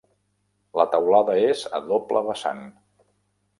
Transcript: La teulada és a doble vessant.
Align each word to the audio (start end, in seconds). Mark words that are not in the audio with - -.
La 0.79 0.85
teulada 0.93 1.35
és 1.51 1.63
a 1.79 1.83
doble 1.93 2.25
vessant. 2.31 2.65